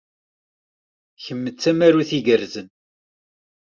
[1.23, 2.67] Kemm d tamarut igerrzen.